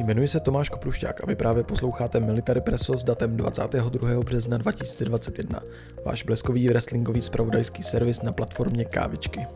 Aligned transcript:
Jmenuji 0.00 0.28
se 0.28 0.40
Tomáš 0.40 0.68
Koprušťák 0.68 1.20
a 1.22 1.26
vy 1.26 1.34
právě 1.36 1.64
posloucháte 1.64 2.20
Military 2.20 2.60
Presso 2.60 2.96
s 2.96 3.04
datem 3.04 3.36
22. 3.36 4.20
března 4.20 4.58
2021, 4.58 5.60
váš 6.04 6.22
bleskový 6.22 6.68
wrestlingový 6.68 7.22
spravodajský 7.22 7.82
servis 7.82 8.22
na 8.22 8.32
platformě 8.32 8.84
Kávičky. 8.84 9.46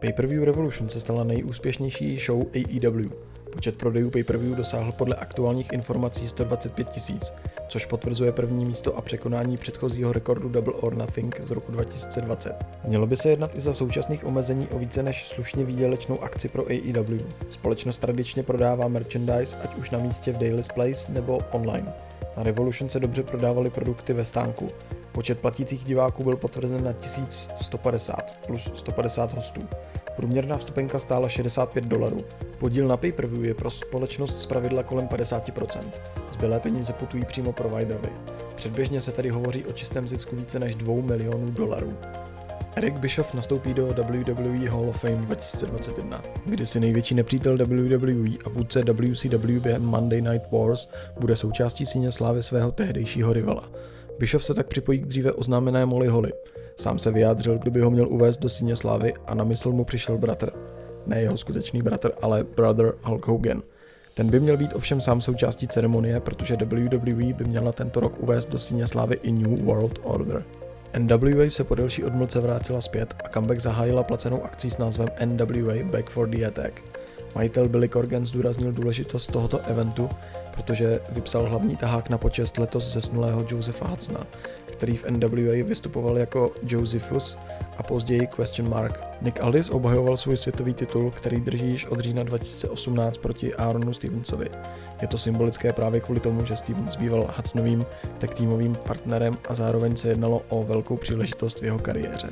Pay-Per-View 0.00 0.44
Revolution 0.44 0.88
se 0.88 1.00
stala 1.00 1.24
nejúspěšnější 1.24 2.18
show 2.18 2.46
AEW. 2.54 3.10
Počet 3.54 3.76
prodejů 3.76 4.10
pay-per-view 4.10 4.56
dosáhl 4.56 4.92
podle 4.92 5.16
aktuálních 5.16 5.72
informací 5.72 6.28
125 6.28 6.90
tisíc, 6.90 7.32
což 7.68 7.86
potvrzuje 7.86 8.32
první 8.32 8.64
místo 8.64 8.96
a 8.96 9.00
překonání 9.00 9.56
předchozího 9.56 10.12
rekordu 10.12 10.48
Double 10.48 10.74
or 10.74 10.96
Nothing 10.96 11.40
z 11.42 11.50
roku 11.50 11.72
2020. 11.72 12.54
Mělo 12.84 13.06
by 13.06 13.16
se 13.16 13.28
jednat 13.28 13.58
i 13.58 13.60
za 13.60 13.74
současných 13.74 14.26
omezení 14.26 14.68
o 14.68 14.78
více 14.78 15.02
než 15.02 15.28
slušně 15.28 15.64
výdělečnou 15.64 16.22
akci 16.22 16.48
pro 16.48 16.66
AEW. 16.66 17.20
Společnost 17.50 17.98
tradičně 17.98 18.42
prodává 18.42 18.88
merchandise, 18.88 19.56
ať 19.64 19.74
už 19.74 19.90
na 19.90 19.98
místě 19.98 20.32
v 20.32 20.38
Daily's 20.38 20.68
Place 20.68 21.12
nebo 21.12 21.38
online. 21.50 21.92
Na 22.36 22.42
Revolution 22.42 22.90
se 22.90 23.00
dobře 23.00 23.22
prodávaly 23.22 23.70
produkty 23.70 24.12
ve 24.12 24.24
stánku. 24.24 24.68
Počet 25.12 25.40
platících 25.40 25.84
diváků 25.84 26.24
byl 26.24 26.36
potvrzen 26.36 26.84
na 26.84 26.92
1150 26.92 28.46
plus 28.46 28.70
150 28.74 29.32
hostů. 29.32 29.68
Průměrná 30.16 30.58
vstupenka 30.58 30.98
stála 30.98 31.28
65 31.28 31.84
dolarů. 31.84 32.24
Podíl 32.58 32.88
na 32.88 32.96
pay-per-view 32.96 33.44
je 33.44 33.54
pro 33.54 33.70
společnost 33.70 34.42
zpravidla 34.42 34.82
kolem 34.82 35.08
50%. 35.08 35.80
Zbylé 36.32 36.60
peníze 36.60 36.92
putují 36.92 37.24
přímo 37.24 37.52
providerovi. 37.52 38.08
Předběžně 38.56 39.00
se 39.00 39.12
tedy 39.12 39.28
hovoří 39.30 39.64
o 39.64 39.72
čistém 39.72 40.08
zisku 40.08 40.36
více 40.36 40.58
než 40.58 40.74
2 40.74 40.94
milionů 41.02 41.50
dolarů. 41.50 41.96
Eric 42.76 42.94
Bischoff 42.94 43.34
nastoupí 43.34 43.74
do 43.74 43.86
WWE 43.86 44.70
Hall 44.70 44.88
of 44.88 45.00
Fame 45.00 45.16
2021. 45.16 46.22
Kdysi 46.46 46.80
největší 46.80 47.14
nepřítel 47.14 47.56
WWE 47.56 48.12
a 48.44 48.48
vůdce 48.48 48.82
WCW 48.82 49.60
během 49.60 49.82
Monday 49.82 50.20
Night 50.20 50.52
Wars 50.52 50.88
bude 51.20 51.36
součástí 51.36 51.86
síně 51.86 52.12
slávy 52.12 52.42
svého 52.42 52.72
tehdejšího 52.72 53.32
rivala. 53.32 53.70
Bischoff 54.18 54.44
se 54.44 54.54
tak 54.54 54.66
připojí 54.66 54.98
k 54.98 55.06
dříve 55.06 55.32
oznámené 55.32 55.86
Molly 55.86 56.08
Holly. 56.08 56.32
Sám 56.76 56.98
se 56.98 57.10
vyjádřil, 57.10 57.58
kdo 57.58 57.70
by 57.70 57.80
ho 57.80 57.90
měl 57.90 58.08
uvést 58.08 58.36
do 58.36 58.48
síně 58.48 58.76
slávy 58.76 59.14
a 59.26 59.34
na 59.34 59.44
mysl 59.44 59.72
mu 59.72 59.84
přišel 59.84 60.18
bratr. 60.18 60.50
Ne 61.06 61.20
jeho 61.20 61.36
skutečný 61.36 61.82
bratr, 61.82 62.12
ale 62.22 62.44
brother 62.56 62.94
Hulk 63.02 63.26
Hogan. 63.26 63.62
Ten 64.14 64.30
by 64.30 64.40
měl 64.40 64.56
být 64.56 64.74
ovšem 64.74 65.00
sám 65.00 65.20
součástí 65.20 65.68
ceremonie, 65.68 66.20
protože 66.20 66.56
WWE 66.56 67.32
by 67.32 67.44
měla 67.44 67.72
tento 67.72 68.00
rok 68.00 68.22
uvést 68.22 68.48
do 68.48 68.58
síně 68.58 68.86
slávy 68.86 69.18
i 69.22 69.32
New 69.32 69.64
World 69.64 69.98
Order. 70.02 70.44
NWA 70.98 71.50
se 71.50 71.64
po 71.64 71.74
delší 71.74 72.04
odmlce 72.04 72.40
vrátila 72.40 72.80
zpět 72.80 73.14
a 73.24 73.28
comeback 73.28 73.60
zahájila 73.60 74.02
placenou 74.02 74.44
akcí 74.44 74.70
s 74.70 74.78
názvem 74.78 75.08
NWA 75.24 75.74
Back 75.84 76.10
for 76.10 76.28
the 76.28 76.46
Attack. 76.46 76.82
Majitel 77.34 77.68
Billy 77.68 77.88
Corgan 77.88 78.26
zdůraznil 78.26 78.72
důležitost 78.72 79.32
tohoto 79.32 79.60
eventu, 79.60 80.10
protože 80.54 81.00
vypsal 81.10 81.48
hlavní 81.48 81.76
tahák 81.76 82.10
na 82.10 82.18
počest 82.18 82.58
letos 82.58 82.92
zesnulého 82.92 83.46
Josefa 83.50 83.88
Hudsona, 83.88 84.20
který 84.66 84.96
v 84.96 85.10
NWA 85.10 85.64
vystupoval 85.64 86.18
jako 86.18 86.52
Josephus 86.62 87.36
a 87.78 87.82
později 87.82 88.28
Question 88.36 88.68
Mark. 88.68 89.00
Nick 89.22 89.40
Aldis 89.40 89.70
obhajoval 89.70 90.16
svůj 90.16 90.36
světový 90.36 90.74
titul, 90.74 91.10
který 91.10 91.40
drží 91.40 91.70
již 91.70 91.86
od 91.86 92.00
října 92.00 92.22
2018 92.22 93.18
proti 93.18 93.54
Aaronu 93.54 93.92
Stevensovi. 93.92 94.50
Je 95.02 95.08
to 95.08 95.18
symbolické 95.18 95.72
právě 95.72 96.00
kvůli 96.00 96.20
tomu, 96.20 96.46
že 96.46 96.56
Stevens 96.56 96.96
býval 96.96 97.34
Hudsonovým 97.36 97.84
tak 98.18 98.34
týmovým 98.34 98.74
partnerem 98.74 99.34
a 99.48 99.54
zároveň 99.54 99.96
se 99.96 100.08
jednalo 100.08 100.42
o 100.48 100.62
velkou 100.62 100.96
příležitost 100.96 101.60
v 101.60 101.64
jeho 101.64 101.78
kariéře. 101.78 102.28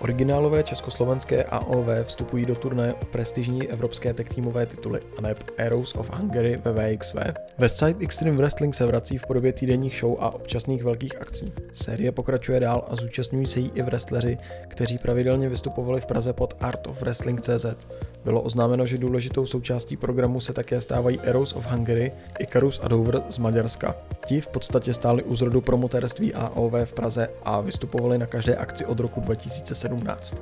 Originálové 0.00 0.62
československé 0.62 1.44
AOV 1.44 1.86
vstupují 2.02 2.46
do 2.46 2.54
turné 2.54 2.94
o 2.94 3.04
prestižní 3.04 3.68
evropské 3.68 4.14
tech 4.14 4.28
týmové 4.28 4.66
tituly 4.66 5.00
a 5.18 5.20
ne 5.20 5.34
Arrows 5.66 5.94
of 5.94 6.10
Hungary 6.10 6.60
ve 6.64 6.72
VXV. 6.72 7.16
Westside 7.58 8.04
Extreme 8.04 8.36
Wrestling 8.36 8.74
se 8.74 8.86
vrací 8.86 9.18
v 9.18 9.26
podobě 9.26 9.52
týdenních 9.52 9.98
show 10.00 10.16
a 10.20 10.30
občasných 10.30 10.84
velkých 10.84 11.20
akcí. 11.20 11.52
Série 11.72 12.12
pokračuje 12.12 12.60
dál 12.60 12.84
a 12.90 12.96
zúčastňují 12.96 13.46
se 13.46 13.60
jí 13.60 13.70
i 13.74 13.82
wrestleri, 13.82 14.38
kteří 14.68 14.98
pravidelně 14.98 15.48
vystupovali 15.48 16.00
v 16.00 16.06
Praze 16.06 16.32
pod 16.32 16.56
Art 16.60 16.86
of 16.86 17.00
Wrestling 17.00 17.40
CZ. 17.40 17.66
Bylo 18.24 18.42
oznámeno, 18.42 18.86
že 18.86 18.98
důležitou 18.98 19.46
součástí 19.46 19.96
programu 19.96 20.40
se 20.40 20.52
také 20.52 20.80
stávají 20.80 21.20
Arrows 21.20 21.52
of 21.52 21.66
Hungary, 21.66 22.12
Icarus 22.38 22.80
a 22.82 22.88
Dover 22.88 23.22
z 23.28 23.38
Maďarska. 23.38 23.94
Ti 24.26 24.40
v 24.40 24.48
podstatě 24.48 24.92
stáli 24.92 25.22
u 25.22 25.36
zrodu 25.36 25.60
promotérství 25.60 26.34
AOV 26.34 26.72
v 26.84 26.92
Praze 26.92 27.28
a 27.42 27.60
vystupovali 27.60 28.18
na 28.18 28.26
každé 28.26 28.56
akci 28.56 28.86
od 28.86 29.00
roku 29.00 29.20
2017. 29.98 30.34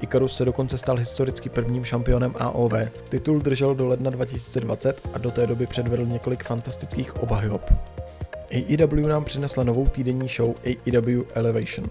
Icarus 0.00 0.36
se 0.36 0.44
dokonce 0.44 0.78
stal 0.78 0.96
historicky 0.96 1.48
prvním 1.48 1.84
šampionem 1.84 2.34
AOV. 2.38 2.72
Titul 3.08 3.40
držel 3.40 3.74
do 3.74 3.88
ledna 3.88 4.10
2020 4.10 5.08
a 5.14 5.18
do 5.18 5.30
té 5.30 5.46
doby 5.46 5.66
předvedl 5.66 6.06
několik 6.06 6.44
fantastických 6.44 7.22
obhajob. 7.22 7.72
AEW 8.50 9.08
nám 9.08 9.24
přinesla 9.24 9.64
novou 9.64 9.86
týdenní 9.86 10.28
show 10.28 10.54
AEW 10.64 11.22
Elevation. 11.34 11.90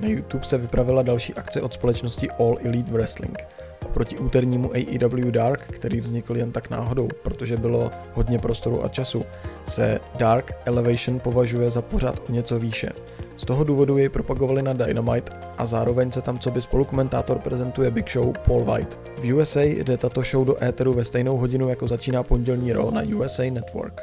Na 0.00 0.08
YouTube 0.08 0.44
se 0.44 0.58
vypravila 0.58 1.02
další 1.02 1.34
akce 1.34 1.60
od 1.60 1.74
společnosti 1.74 2.30
All 2.30 2.58
Elite 2.64 2.92
Wrestling– 2.92 3.38
Oproti 3.92 4.18
úternímu 4.18 4.70
AEW 4.72 5.30
Dark, 5.30 5.60
který 5.60 6.00
vznikl 6.00 6.36
jen 6.36 6.52
tak 6.52 6.70
náhodou, 6.70 7.08
protože 7.22 7.56
bylo 7.56 7.90
hodně 8.14 8.38
prostoru 8.38 8.84
a 8.84 8.88
času, 8.88 9.22
se 9.66 10.00
Dark 10.16 10.52
Elevation 10.64 11.20
považuje 11.20 11.70
za 11.70 11.82
pořád 11.82 12.22
o 12.28 12.32
něco 12.32 12.58
výše. 12.58 12.88
Z 13.36 13.44
toho 13.44 13.64
důvodu 13.64 13.98
jej 13.98 14.08
propagovali 14.08 14.62
na 14.62 14.72
Dynamite 14.72 15.32
a 15.58 15.66
zároveň 15.66 16.12
se 16.12 16.22
tam 16.22 16.38
co 16.38 16.50
by 16.50 16.60
spolukomentátor 16.60 17.38
prezentuje 17.38 17.90
Big 17.90 18.10
Show 18.10 18.32
Paul 18.46 18.64
White. 18.64 18.98
V 19.18 19.34
USA 19.34 19.62
jde 19.62 19.96
tato 19.96 20.22
show 20.22 20.46
do 20.46 20.64
éteru 20.64 20.92
ve 20.92 21.04
stejnou 21.04 21.36
hodinu 21.36 21.68
jako 21.68 21.86
začíná 21.86 22.22
pondělní 22.22 22.72
Raw 22.72 22.90
na 22.90 23.02
USA 23.16 23.42
Network. 23.42 24.00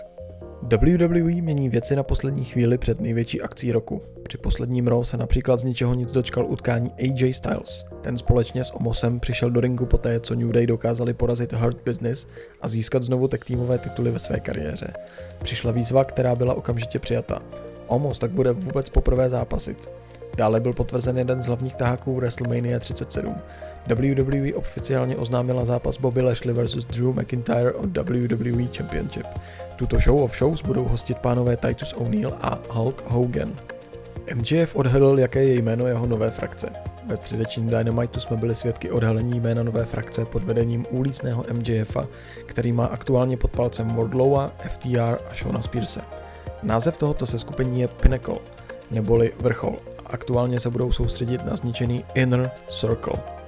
WWE 0.61 1.41
mění 1.41 1.69
věci 1.69 1.95
na 1.95 2.03
poslední 2.03 2.45
chvíli 2.45 2.77
před 2.77 3.01
největší 3.01 3.41
akcí 3.41 3.71
roku. 3.71 4.01
Při 4.23 4.37
posledním 4.37 4.87
Raw 4.87 5.03
se 5.03 5.17
například 5.17 5.59
z 5.59 5.63
ničeho 5.63 5.93
nic 5.93 6.11
dočkal 6.11 6.45
utkání 6.45 6.91
AJ 6.99 7.33
Styles. 7.33 7.85
Ten 8.01 8.17
společně 8.17 8.63
s 8.63 8.75
Omosem 8.75 9.19
přišel 9.19 9.49
do 9.49 9.61
ringu 9.61 9.85
poté, 9.85 10.19
co 10.19 10.35
New 10.35 10.51
Day 10.51 10.67
dokázali 10.67 11.13
porazit 11.13 11.53
Hurt 11.53 11.77
Business 11.85 12.27
a 12.61 12.67
získat 12.67 13.03
znovu 13.03 13.27
tak 13.27 13.45
týmové 13.45 13.77
tituly 13.77 14.11
ve 14.11 14.19
své 14.19 14.39
kariéře. 14.39 14.93
Přišla 15.43 15.71
výzva, 15.71 16.03
která 16.03 16.35
byla 16.35 16.53
okamžitě 16.53 16.99
přijata. 16.99 17.41
Omos 17.87 18.19
tak 18.19 18.31
bude 18.31 18.51
vůbec 18.51 18.89
poprvé 18.89 19.29
zápasit. 19.29 19.89
Dále 20.37 20.59
byl 20.59 20.73
potvrzen 20.73 21.17
jeden 21.17 21.43
z 21.43 21.45
hlavních 21.45 21.75
taháků 21.75 22.15
WrestleMania 22.15 22.79
37. 22.79 23.35
WWE 23.87 24.53
oficiálně 24.53 25.17
oznámila 25.17 25.65
zápas 25.65 25.97
Bobby 25.97 26.21
Lashley 26.21 26.53
vs. 26.53 26.85
Drew 26.85 27.19
McIntyre 27.19 27.73
o 27.73 27.81
WWE 27.81 28.67
Championship. 28.77 29.25
Tuto 29.75 29.99
show 29.99 30.23
of 30.23 30.37
shows 30.37 30.61
budou 30.61 30.85
hostit 30.85 31.17
pánové 31.17 31.57
Titus 31.57 31.93
O'Neill 31.93 32.31
a 32.41 32.59
Hulk 32.69 33.03
Hogan. 33.07 33.55
MJF 34.35 34.75
odhalil, 34.75 35.19
jaké 35.19 35.43
je 35.43 35.55
jméno 35.55 35.87
jeho 35.87 36.05
nové 36.05 36.31
frakce. 36.31 36.69
Ve 37.05 37.17
středečním 37.17 37.69
Dynamitu 37.69 38.19
jsme 38.19 38.37
byli 38.37 38.55
svědky 38.55 38.91
odhalení 38.91 39.39
jména 39.39 39.63
nové 39.63 39.85
frakce 39.85 40.25
pod 40.25 40.43
vedením 40.43 40.85
úlícného 40.89 41.45
MJFa, 41.53 42.07
který 42.45 42.71
má 42.71 42.85
aktuálně 42.85 43.37
pod 43.37 43.51
palcem 43.51 43.95
Wardlowa, 43.95 44.51
FTR 44.67 45.17
a 45.31 45.35
Shona 45.35 45.61
Spearse. 45.61 46.01
Název 46.63 46.97
tohoto 46.97 47.25
seskupení 47.25 47.81
je 47.81 47.87
Pinnacle, 47.87 48.35
neboli 48.91 49.33
vrchol. 49.39 49.75
Aktuálně 50.05 50.59
se 50.59 50.69
budou 50.69 50.91
soustředit 50.91 51.45
na 51.45 51.55
zničený 51.55 52.05
Inner 52.13 52.51
Circle. 52.69 53.38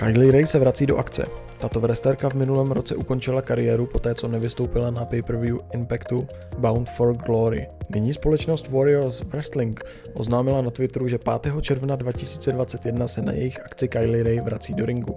Kylie 0.00 0.32
Ray 0.32 0.46
se 0.46 0.58
vrací 0.58 0.86
do 0.86 0.96
akce. 0.96 1.26
Tato 1.58 1.80
wrestlerka 1.80 2.28
v 2.28 2.34
minulém 2.34 2.72
roce 2.72 2.96
ukončila 2.96 3.42
kariéru 3.42 3.86
poté, 3.86 4.14
co 4.14 4.28
nevystoupila 4.28 4.90
na 4.90 5.04
pay-per-view 5.04 5.58
Impactu 5.74 6.28
Bound 6.58 6.90
for 6.90 7.14
Glory. 7.14 7.66
Nyní 7.90 8.14
společnost 8.14 8.68
Warriors 8.68 9.20
Wrestling 9.20 9.84
oznámila 10.14 10.62
na 10.62 10.70
Twitteru, 10.70 11.08
že 11.08 11.18
5. 11.18 11.60
června 11.60 11.96
2021 11.96 13.08
se 13.08 13.22
na 13.22 13.32
jejich 13.32 13.60
akci 13.60 13.88
Kylie 13.88 14.22
Ray 14.22 14.40
vrací 14.40 14.74
do 14.74 14.86
ringu. 14.86 15.16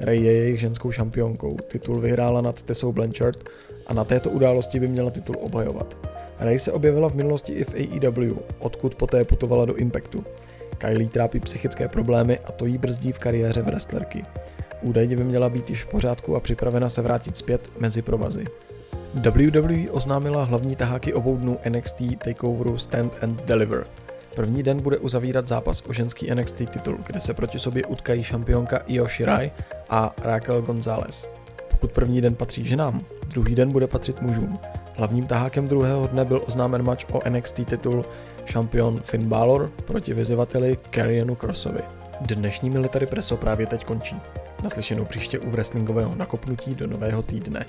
Ray 0.00 0.22
je 0.22 0.32
jejich 0.32 0.60
ženskou 0.60 0.92
šampionkou, 0.92 1.56
titul 1.68 2.00
vyhrála 2.00 2.40
nad 2.40 2.62
Tessou 2.62 2.92
Blanchard 2.92 3.38
a 3.86 3.94
na 3.94 4.04
této 4.04 4.30
události 4.30 4.80
by 4.80 4.88
měla 4.88 5.10
titul 5.10 5.36
obhajovat. 5.40 5.96
Ray 6.38 6.58
se 6.58 6.72
objevila 6.72 7.08
v 7.08 7.14
minulosti 7.14 7.52
i 7.52 7.64
v 7.64 7.74
AEW, 7.74 8.38
odkud 8.58 8.94
poté 8.94 9.24
putovala 9.24 9.64
do 9.64 9.76
Impactu. 9.76 10.24
Kylie 10.78 11.08
trápí 11.08 11.40
psychické 11.40 11.88
problémy 11.88 12.38
a 12.38 12.52
to 12.52 12.66
jí 12.66 12.78
brzdí 12.78 13.12
v 13.12 13.18
kariéře 13.18 13.62
wrestlerky. 13.62 14.24
Údajně 14.82 15.16
by 15.16 15.24
měla 15.24 15.48
být 15.48 15.70
již 15.70 15.84
v 15.84 15.88
pořádku 15.88 16.36
a 16.36 16.40
připravena 16.40 16.88
se 16.88 17.02
vrátit 17.02 17.36
zpět 17.36 17.70
mezi 17.80 18.02
provazy. 18.02 18.44
WWE 19.14 19.90
oznámila 19.90 20.44
hlavní 20.44 20.76
taháky 20.76 21.12
obou 21.14 21.36
dnů 21.36 21.58
NXT 21.68 22.02
Takeoveru 22.24 22.78
Stand 22.78 23.18
and 23.22 23.44
Deliver. 23.44 23.84
První 24.36 24.62
den 24.62 24.80
bude 24.80 24.98
uzavírat 24.98 25.48
zápas 25.48 25.82
o 25.88 25.92
ženský 25.92 26.30
NXT 26.34 26.56
titul, 26.56 26.98
kde 27.06 27.20
se 27.20 27.34
proti 27.34 27.58
sobě 27.58 27.86
utkají 27.86 28.24
šampionka 28.24 28.78
Io 28.86 29.08
Shirai 29.08 29.50
a 29.90 30.14
Raquel 30.22 30.62
Gonzalez. 30.62 31.28
Pokud 31.70 31.92
první 31.92 32.20
den 32.20 32.34
patří 32.34 32.64
ženám, 32.64 33.04
druhý 33.28 33.54
den 33.54 33.72
bude 33.72 33.86
patřit 33.86 34.22
mužům. 34.22 34.58
Hlavním 34.98 35.26
tahákem 35.26 35.68
druhého 35.68 36.06
dne 36.06 36.24
byl 36.24 36.42
oznámen 36.46 36.82
match 36.82 37.14
o 37.14 37.30
NXT 37.30 37.54
titul 37.64 38.04
šampion 38.46 39.00
Finn 39.00 39.28
Balor 39.28 39.72
proti 39.86 40.14
vyzývateli 40.14 40.78
Karrionu 40.90 41.34
Crossovi. 41.34 41.80
Dnešní 42.20 42.70
Military 42.70 43.06
Presso 43.06 43.36
právě 43.36 43.66
teď 43.66 43.84
končí. 43.84 44.16
Naslyšenou 44.62 45.04
příště 45.04 45.38
u 45.38 45.50
wrestlingového 45.50 46.14
nakopnutí 46.14 46.74
do 46.74 46.86
nového 46.86 47.22
týdne. 47.22 47.66